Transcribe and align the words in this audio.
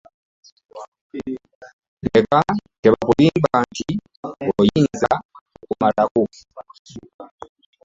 Leka 2.03 2.39
tebakulimba 2.81 3.51
nti 3.69 3.89
oyinza 4.59 5.13
okumalako. 5.61 6.21